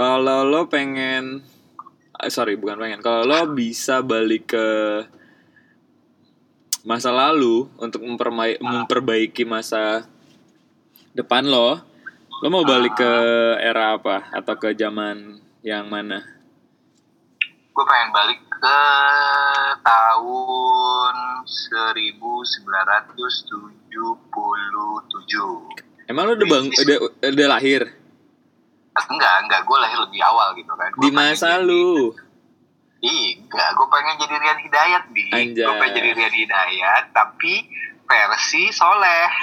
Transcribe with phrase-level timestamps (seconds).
[0.00, 1.44] Kalau lo pengen
[2.16, 3.04] eh, sorry bukan pengen.
[3.04, 4.68] Kalau lo bisa balik ke
[6.88, 10.08] masa lalu untuk mempermai- memperbaiki masa
[11.12, 11.76] depan lo,
[12.40, 13.12] lo mau balik ke
[13.60, 14.32] era apa?
[14.32, 16.40] Atau ke zaman yang mana?
[17.80, 18.80] gue pengen balik ke
[19.80, 21.14] tahun
[21.48, 23.16] 1977
[26.12, 27.88] Emang lo udah bang udah, udah lahir
[28.90, 32.10] enggak enggak gue lahir lebih awal gitu kan Gua di masa jadi- lu?
[33.00, 35.22] Ih, enggak gue pengen jadi Rian Hidayat di
[35.56, 37.64] gue pengen jadi Rian Hidayat tapi
[38.04, 39.24] versi soleh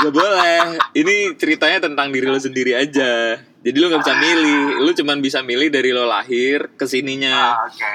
[0.00, 0.80] Gak boleh.
[0.96, 3.36] Ini ceritanya tentang diri lo sendiri aja.
[3.36, 4.80] Jadi lo nggak bisa milih.
[4.80, 7.60] Lo cuman bisa milih dari lo lahir ke sininya.
[7.60, 7.88] Ah, oke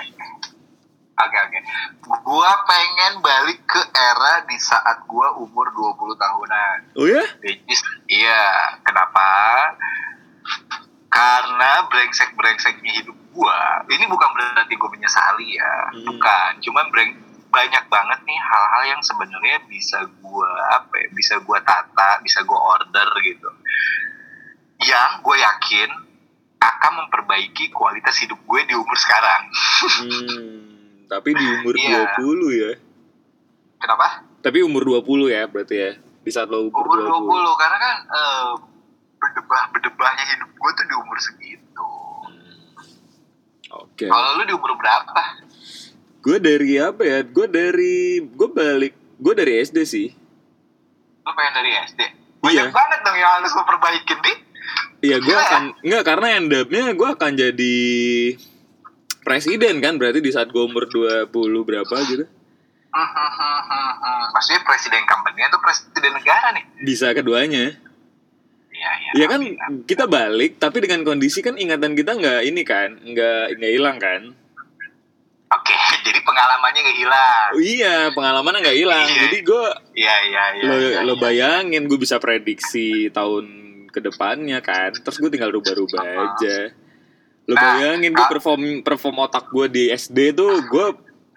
[1.16, 1.60] oke oke
[2.06, 7.24] gue pengen balik ke era di saat gue umur 20 tahunan Oh ya?
[8.06, 8.44] Iya,
[8.96, 9.28] kenapa?
[11.12, 16.08] Karena brengsek-brengseknya hidup gua, ini bukan berarti gue menyesali ya, Hmm.
[16.08, 16.52] bukan.
[16.60, 17.12] Cuman breng
[17.52, 22.76] banyak banget nih hal-hal yang sebenarnya bisa gua apa ya, bisa gua tata, bisa gua
[22.76, 23.48] order gitu.
[24.80, 25.90] Yang gue yakin
[26.60, 29.44] akan memperbaiki kualitas hidup gue di umur sekarang.
[30.04, 32.12] Hmm, tapi di umur Iya.
[32.16, 32.72] 20 ya.
[33.80, 34.24] Kenapa?
[34.40, 35.92] Tapi umur 20 ya berarti ya.
[35.96, 37.24] Di saat lo umur, Umur 20.
[37.24, 37.96] 20, karena kan
[39.26, 41.90] eh, berdebah-berdebahnya hidup gue tuh di umur segitu.
[43.74, 44.06] Oke.
[44.06, 45.22] Kalau lu di umur berapa?
[46.22, 47.20] Gue dari apa ya?
[47.26, 50.08] Gue dari gue balik gue dari SD sih.
[51.26, 52.02] Lu pengen dari SD?
[52.46, 52.74] Banyak Iya.
[52.74, 54.34] banget dong yang harus lu perbaikin, Di.
[55.02, 55.42] Iya, gue ya?
[55.50, 57.76] akan nggak karena end up-nya gue akan jadi
[59.22, 61.30] presiden kan berarti di saat gue umur 20
[61.66, 62.26] berapa gitu.
[64.32, 66.64] Maksudnya presiden company atau presiden negara nih?
[66.82, 67.76] Bisa keduanya.
[69.16, 69.56] Iya kan amin,
[69.88, 74.22] kita balik tapi dengan kondisi kan ingatan kita nggak ini kan nggak nggak hilang kan
[75.46, 75.72] Oke,
[76.10, 77.50] jadi pengalamannya gak hilang.
[77.54, 79.20] oh, iya pengalamannya nggak hilang Iya.
[79.30, 79.66] jadi gue
[79.96, 80.64] Iya, iya, iya.
[80.68, 81.22] lo iya, lo iya.
[81.22, 83.46] bayangin gue bisa prediksi tahun
[83.88, 86.58] ke depannya kan terus gue tinggal rubah-rubah aja
[87.48, 88.28] lo Nah, bayangin gue ah.
[88.28, 90.88] perform perform otak gue di SD tuh gue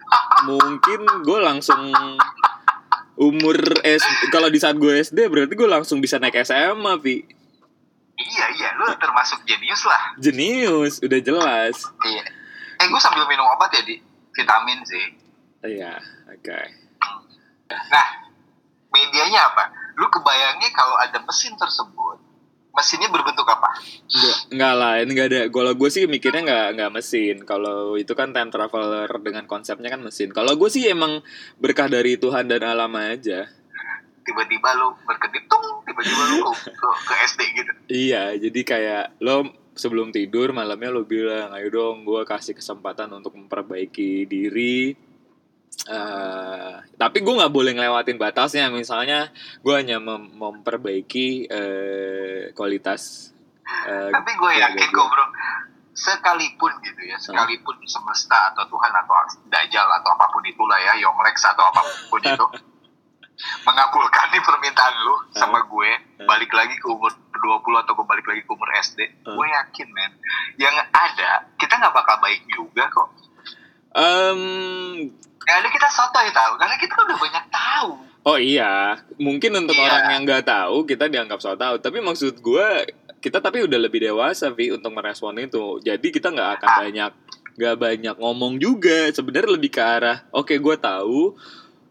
[0.49, 1.79] mungkin gue langsung
[3.15, 7.38] umur S kalau di saat gue SD berarti gue langsung bisa naik SMA Vi
[8.19, 8.69] Iya, iya.
[8.75, 10.13] Lu termasuk jenius lah.
[10.19, 12.23] jenius udah jelas Iya.
[12.77, 13.95] Eh, gue sambil minum obat ya, Di.
[14.29, 15.05] Vitamin sih.
[15.61, 16.59] iya oke
[17.69, 18.07] Nah,
[18.89, 19.63] medianya apa?
[19.95, 22.17] Lu kebayangnya kalau ada mesin tersebut,
[22.71, 23.69] mesinnya berbentuk apa?
[24.07, 25.41] Enggak, enggak lah, ini enggak ada.
[25.51, 27.35] Kalau gue sih mikirnya enggak enggak mesin.
[27.43, 30.31] Kalau itu kan time traveler dengan konsepnya kan mesin.
[30.31, 31.21] Kalau gue sih emang
[31.59, 33.45] berkah dari Tuhan dan alam aja.
[34.23, 37.71] Tiba-tiba lu berkedip, tung, tiba-tiba lu ke, ke, SD gitu.
[37.89, 43.33] Iya, jadi kayak lo sebelum tidur malamnya lo bilang, ayo dong, gue kasih kesempatan untuk
[43.33, 44.93] memperbaiki diri.
[45.87, 48.67] Eh, tapi gue nggak boleh ngelewatin batasnya.
[48.67, 49.31] Misalnya,
[49.63, 53.31] gue hanya mem- memperbaiki eh, kualitas.
[53.87, 55.25] eh, Tapi gue yakin kok bro,
[55.95, 59.15] sekalipun gitu ya, sekalipun semesta atau Tuhan atau
[59.47, 62.45] Dajjal atau apa pun itulah ya, Yonglex atau apa pun itu,
[63.61, 65.91] mengabulkan nih permintaan lu sama gue,
[66.21, 67.39] balik lagi ke umur 20
[67.79, 70.11] atau gue balik lagi ke umur SD, gue yakin men,
[70.57, 73.09] yang ada kita nggak bakal baik juga kok.
[73.91, 74.39] Em,
[75.41, 77.89] Yang ada kita sotoy tahu, karena kita udah banyak tahu.
[78.21, 79.83] Oh iya, mungkin untuk Iya.
[79.83, 81.79] orang yang nggak tahu kita dianggap so tahu.
[81.79, 82.67] Tapi maksud gue
[83.17, 85.79] kita tapi udah lebih dewasa Vi untuk merespon itu.
[85.79, 86.77] Jadi kita nggak akan Ah.
[86.79, 87.11] banyak
[87.55, 89.09] nggak banyak ngomong juga.
[89.09, 91.33] Sebenarnya lebih ke arah, oke gue tahu.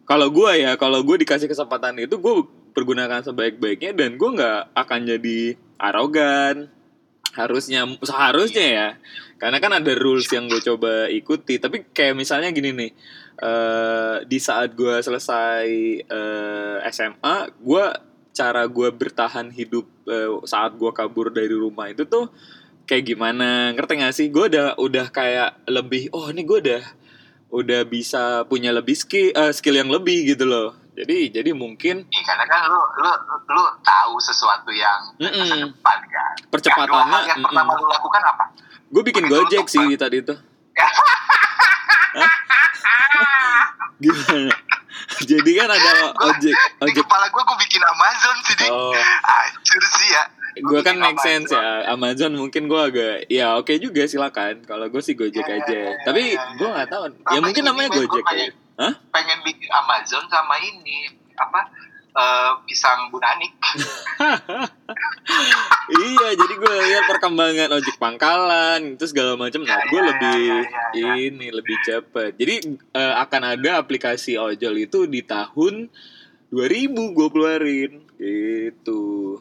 [0.09, 2.35] Kalau gue ya, kalau gue dikasih kesempatan itu gue
[2.73, 5.39] pergunakan sebaik-baiknya dan gue nggak akan jadi
[5.77, 6.73] arogan.
[7.37, 8.89] Harusnya seharusnya ya,
[9.37, 11.61] karena kan ada rules yang gue coba ikuti.
[11.61, 12.91] Tapi kayak misalnya gini nih
[13.39, 15.69] eh di saat gue selesai
[16.03, 17.85] eh, SMA, gue
[18.33, 22.33] cara gue bertahan hidup eh, saat gue kabur dari rumah itu tuh
[22.89, 23.77] kayak gimana?
[23.77, 24.27] Ngerti gak sih?
[24.33, 26.83] Gue udah udah kayak lebih, oh ini gue udah
[27.49, 30.77] udah bisa punya lebih skill eh, skill yang lebih gitu loh.
[30.99, 33.11] Jadi jadi mungkin Iya, karena kan lu lu
[33.55, 36.35] lu tahu sesuatu yang masa depan kan.
[36.51, 38.45] Percepatannya, Nah, dua hal yang pertama lu lakukan apa?
[38.89, 40.35] gue bikin Begitu gojek sih tadi itu.
[44.03, 44.55] Gimana?
[45.19, 48.71] Jadi kan ada ojek Di ojek kepala gue gue bikin Amazon sih.
[48.71, 48.95] Oh.
[48.95, 49.03] Ya.
[50.61, 51.63] Gue kan make sense Amazon.
[51.63, 51.91] ya.
[51.91, 54.63] Amazon mungkin gue agak ya oke juga silakan.
[54.63, 55.71] Kalau gue sih Gojek Ya, ya, aja.
[55.71, 56.75] ya, ya, tapi ya, gue ya.
[56.75, 57.03] nggak tahu.
[57.07, 58.29] Ya Sama mungkin ini, namanya Gojek ya?
[58.29, 58.95] pengen- Hah?
[59.11, 60.99] Pengen bikin Amazon sama ini.
[61.35, 61.61] Apa?
[62.11, 63.55] Eh, pisang bunanik.
[65.89, 69.63] iya jadi gue lihat perkembangan ojek pangkalan itu segala macam.
[69.63, 71.13] Nah Ya, gue ya, lebih ya, ya, ya.
[71.21, 72.35] ini lebih cepet.
[72.35, 75.87] Jadi eh, akan ada aplikasi ojol itu di tahun
[76.49, 76.57] 2000
[77.13, 79.39] gue keluarin gitu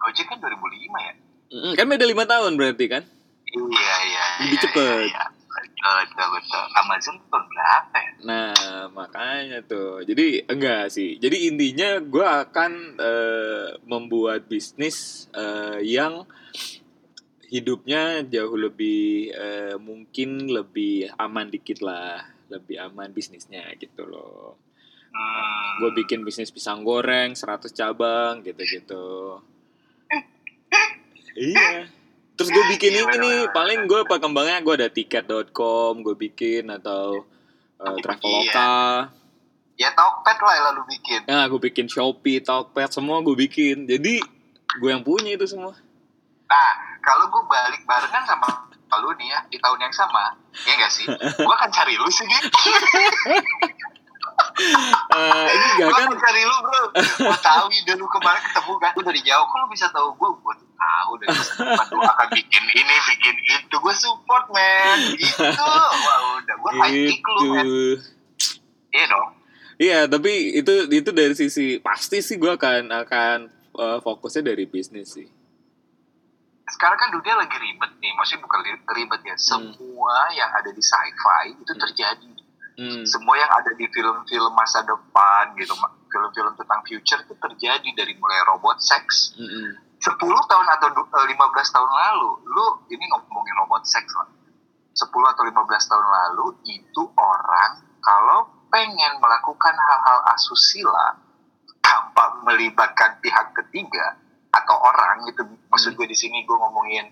[0.00, 1.12] Gojek kan 2005 ya?
[1.50, 3.02] Mm, kan beda lima tahun berarti kan
[3.50, 4.24] Iya, iya.
[4.46, 5.06] Lebih iya, cepet.
[5.10, 5.24] Iya, iya.
[5.50, 6.64] Betul, betul, betul.
[6.78, 8.12] Amazon tahun berapa ya?
[8.22, 8.54] Nah,
[8.94, 10.06] makanya tuh.
[10.06, 11.18] Jadi enggak sih.
[11.18, 16.22] Jadi intinya gue akan eh, membuat bisnis eh, yang
[17.50, 24.54] hidupnya jauh lebih eh, mungkin lebih aman dikit lah, lebih aman bisnisnya gitu loh.
[25.10, 25.82] Hmm.
[25.82, 29.42] Gue bikin bisnis pisang goreng 100 cabang gitu-gitu.
[31.36, 31.86] Iya.
[32.40, 37.28] Terus gue bikin Iya, ini nih, paling gue perkembangannya gue ada tiket.com, gue bikin atau
[37.76, 38.00] uh, Iya.
[38.00, 38.72] Traveloka.
[39.76, 41.20] Ya Tokped lah yang lalu bikin.
[41.28, 43.84] Nah, gue bikin Shopee, Tokped, semua gue bikin.
[43.84, 44.24] Jadi
[44.80, 45.76] gue yang punya itu semua.
[46.48, 46.70] Nah,
[47.04, 50.34] kalau gue balik barengan sama lu nih ya di tahun yang sama,
[50.66, 51.06] ya gak sih?
[51.46, 52.26] Gue akan cari lu sih,
[55.10, 56.08] Eh, ini enggak kan?
[56.14, 56.82] cari lu, bro.
[57.00, 58.92] Gue tahu ide lu kemarin ketemu kan.
[58.94, 60.28] Gue dari jauh, kok lu bisa tahu gue?
[60.38, 63.76] Gue tahu dari depan lu akan bikin ini, bikin itu.
[63.80, 64.98] Gue support, man.
[65.16, 65.64] Gitu.
[65.64, 66.54] Wah, udah.
[66.60, 67.64] Gue high kick lu, man.
[67.64, 67.92] Gitu.
[68.90, 69.30] Iya dong.
[69.80, 73.36] Iya, tapi itu itu dari sisi pasti sih gue akan akan
[73.80, 75.28] uh, fokusnya dari bisnis sih.
[76.70, 78.62] sekarang kan dunia lagi ribet nih, maksudnya bukan
[78.94, 82.30] ribet ya, semua yang ada di sci-fi itu terjadi.
[82.80, 83.04] Hmm.
[83.04, 85.76] Semua yang ada di film-film masa depan gitu,
[86.08, 89.36] film-film tentang future itu terjadi dari mulai robot seks.
[90.00, 94.32] 10 tahun atau du- eh, 15 tahun lalu, lu ini ngomongin robot seks lah.
[94.90, 101.20] 10 atau 15 tahun lalu itu orang kalau pengen melakukan hal-hal asusila
[101.78, 104.16] tanpa melibatkan pihak ketiga
[104.50, 107.06] atau orang itu maksud gue di sini gue ngomongin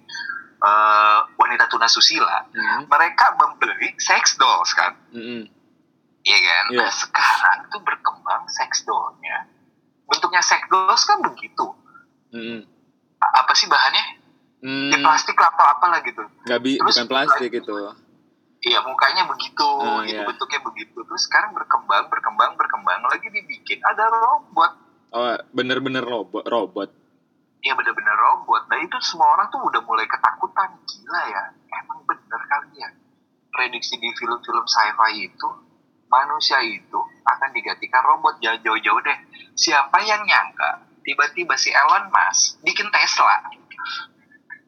[0.58, 2.82] eh, wanita tunasusila Hmm.
[2.86, 5.46] mereka membeli sex dolls kan Mm-mm.
[6.28, 6.78] Iya kan Iya.
[6.78, 9.48] nah sekarang tuh berkembang sex dollnya
[10.04, 11.64] bentuknya sex dolls kan begitu.
[13.18, 14.20] A- apa sih bahannya
[14.58, 17.74] Hmm, ya plastik apa apa lah gitu nggak bi- Terus bukan plastik itu.
[18.60, 20.26] iya mukanya begitu Oh, gitu iya.
[20.26, 24.72] bentuknya begitu terus sekarang berkembang berkembang berkembang lagi dibikin ada robot
[25.08, 26.92] Oh, bener-bener robot, robot.
[27.58, 28.68] Iya bener-bener robot.
[28.68, 30.68] Nah itu semua orang tuh udah mulai ketakutan.
[30.84, 31.42] Gila ya.
[31.74, 32.92] Emang bener kali ya.
[33.48, 35.48] Prediksi di film-film sci-fi itu,
[36.08, 38.40] manusia itu akan digantikan robot.
[38.40, 39.18] Jauh-jauh deh.
[39.54, 43.40] Siapa yang nyangka tiba-tiba si Elon Musk bikin Tesla.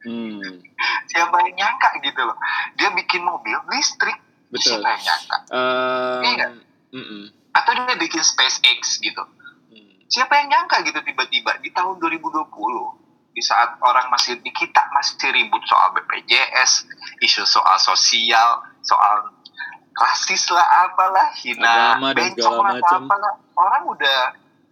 [0.00, 0.40] Hmm,
[1.12, 2.37] Siapa yang nyangka gitu loh.
[2.81, 4.16] Dia bikin mobil listrik.
[4.48, 4.81] betul.
[4.81, 5.37] Siapa yang nyangka?
[5.52, 6.46] Um, Iya.
[6.96, 7.22] mm-mm.
[7.52, 9.20] Atau dia bikin SpaceX gitu.
[9.69, 9.92] Hmm.
[10.08, 12.48] Siapa yang nyangka gitu tiba-tiba di tahun 2020
[13.31, 16.88] di saat orang masih di kita masih ribut soal BPJS,
[17.22, 19.31] isu soal sosial, soal
[20.00, 23.00] rasis lah apalah, hina Agama dan segala macam.
[23.52, 24.19] Orang udah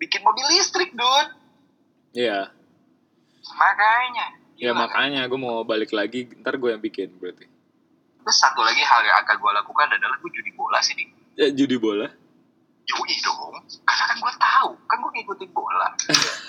[0.00, 1.30] bikin mobil listrik, dude.
[2.16, 2.48] Iya,
[3.48, 4.26] Makanya.
[4.58, 7.46] ya makanya gue mau balik lagi, ntar gue yang bikin berarti.
[8.24, 11.08] Terus satu lagi hal yang akan gue lakukan adalah gue judi bola sih, Dik.
[11.38, 12.10] Ya, judi bola.
[12.88, 13.52] Judi dong.
[13.84, 15.88] Karena kan gue tahu, kan gue ngikutin bola.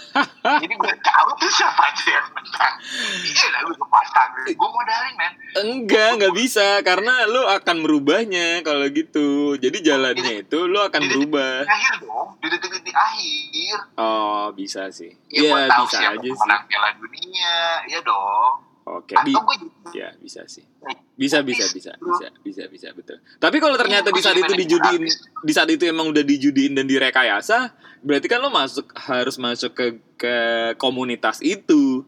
[0.64, 2.76] Jadi gue tahu tuh siapa aja yang menang.
[3.22, 4.30] Iya lah, gue pasang.
[4.48, 5.34] Gue modalin, men.
[5.60, 9.28] Enggak, nggak bisa karena lu akan merubahnya kalau gitu.
[9.56, 11.52] Jadi jalannya itu lu akan Di berubah.
[11.62, 13.78] detik akhir dong, di detik-detik akhir.
[13.96, 15.12] Oh, bisa sih.
[15.28, 16.32] Ya, Iya, tahu bisa aja sih.
[16.32, 18.54] pemenang Piala Dunia, ya dong.
[18.90, 19.58] Oke, bi Atau gue
[19.94, 20.66] ya bisa sih.
[21.14, 23.22] Bisa, bisa, bisa, bisa, bisa, bisa, betul.
[23.38, 25.04] Tapi kalau ternyata di saat itu dijudiin,
[25.46, 27.70] di saat itu emang udah dijudiin dan direkayasa,
[28.02, 29.86] berarti kan lo masuk harus masuk ke
[30.18, 30.36] ke
[30.82, 32.02] komunitas itu.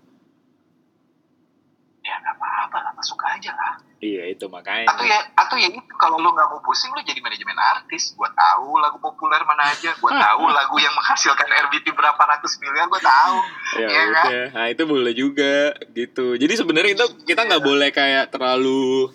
[2.02, 3.91] ya nggak apa-apa lah, masuk aja lah.
[4.02, 4.90] Iya, itu makanya.
[4.90, 8.12] Atau ya, atau ya itu kalau lu nggak mau pusing, lu jadi manajemen artis.
[8.12, 9.94] Gue tahu lagu populer mana aja.
[9.94, 12.86] Gue tahu lagu yang menghasilkan RBT berapa ratus miliar.
[12.88, 13.38] Gue tahu.
[13.72, 14.26] ya Iya kan?
[14.26, 15.56] udah nah itu boleh juga
[15.92, 19.08] gitu jadi sebenarnya itu kita nggak boleh kayak terlalu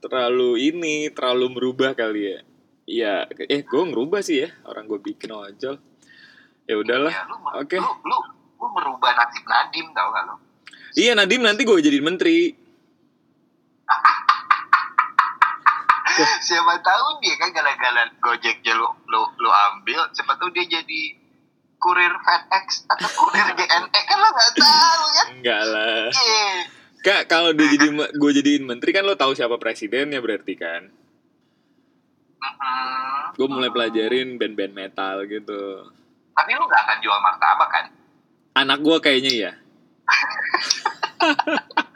[0.00, 2.38] terlalu ini terlalu merubah kali ya
[2.86, 5.76] iya eh gue ngerubah sih ya orang gue bikin ojol
[6.64, 8.16] ya udahlah Ya, oke lu, lu,
[8.56, 10.34] lu merubah nasib Nadim tau gak lu?
[10.94, 12.56] iya Nadim nanti gue jadi menteri
[16.46, 21.02] siapa tahu dia kan gara-gara Gojeknya lu, lu, lu ambil, siapa tahu dia jadi
[21.76, 25.26] kurir FedEx atau kurir GNE kan lo gak tahu kan?
[25.32, 26.44] enggak lah Iya.
[27.00, 30.92] kak kalau dia jadi gue jadiin menteri kan lo tahu siapa presidennya berarti kan
[32.36, 33.32] Mm-mm.
[33.32, 35.88] gue mulai pelajarin band-band metal gitu
[36.30, 37.84] Tapi lu gak akan jual martabak kan?
[38.56, 39.52] Anak gue kayaknya ya.